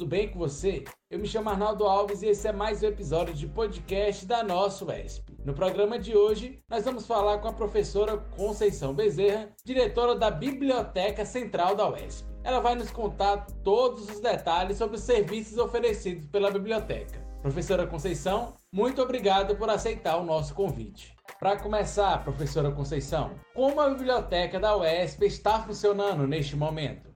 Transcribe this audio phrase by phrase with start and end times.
[0.00, 0.82] tudo bem com você?
[1.10, 4.82] Eu me chamo Arnaldo Alves e esse é mais um episódio de podcast da nossa
[4.82, 5.36] UESP.
[5.44, 11.26] No programa de hoje, nós vamos falar com a professora Conceição Bezerra, diretora da Biblioteca
[11.26, 12.26] Central da UESP.
[12.42, 17.20] Ela vai nos contar todos os detalhes sobre os serviços oferecidos pela biblioteca.
[17.42, 21.14] Professora Conceição, muito obrigado por aceitar o nosso convite.
[21.38, 27.09] Para começar, professora Conceição, como a biblioteca da UESP está funcionando neste momento?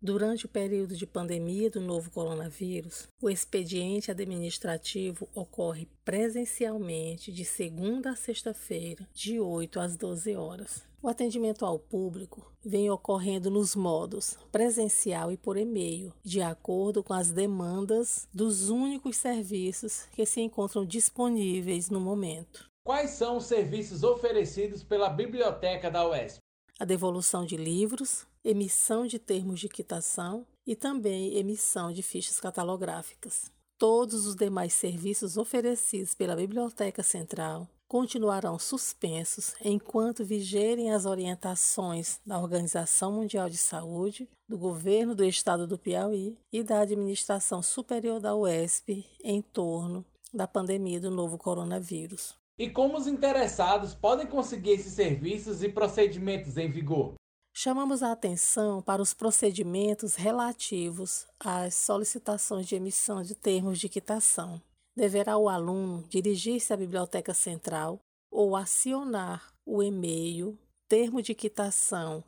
[0.00, 8.10] Durante o período de pandemia do novo coronavírus, o expediente administrativo ocorre presencialmente de segunda
[8.10, 10.82] a sexta-feira, de 8 às 12 horas.
[11.02, 17.14] O atendimento ao público vem ocorrendo nos modos presencial e por e-mail, de acordo com
[17.14, 22.68] as demandas dos únicos serviços que se encontram disponíveis no momento.
[22.84, 26.45] Quais são os serviços oferecidos pela biblioteca da UESP?
[26.78, 33.50] A devolução de livros, emissão de termos de quitação e também emissão de fichas catalográficas.
[33.78, 42.38] Todos os demais serviços oferecidos pela Biblioteca Central continuarão suspensos enquanto vigerem as orientações da
[42.38, 48.36] Organização Mundial de Saúde, do Governo do Estado do Piauí e da Administração Superior da
[48.36, 52.36] UESP em torno da pandemia do novo coronavírus.
[52.58, 57.14] E como os interessados podem conseguir esses serviços e procedimentos em vigor?
[57.54, 64.60] Chamamos a atenção para os procedimentos relativos às solicitações de emissão de termos de quitação.
[64.96, 67.98] Deverá o aluno dirigir-se à Biblioteca Central
[68.30, 72.22] ou acionar o e-mail termo de quitação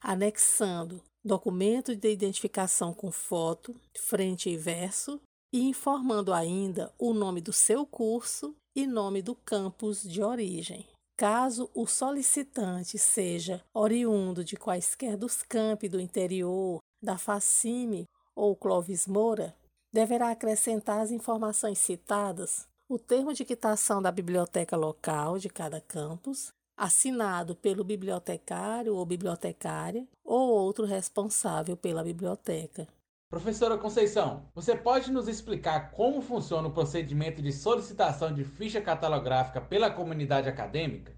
[0.00, 5.20] anexando documento de identificação com foto, frente e verso,
[5.54, 10.84] e informando ainda o nome do seu curso e nome do campus de origem.
[11.16, 18.04] Caso o solicitante seja oriundo de quaisquer dos campi do interior, da Facime
[18.34, 19.54] ou Clovis Moura,
[19.92, 26.52] deverá acrescentar as informações citadas, o termo de quitação da biblioteca local de cada campus,
[26.76, 32.88] assinado pelo bibliotecário ou bibliotecária ou outro responsável pela biblioteca.
[33.34, 39.60] Professora Conceição, você pode nos explicar como funciona o procedimento de solicitação de ficha catalográfica
[39.60, 41.12] pela comunidade acadêmica?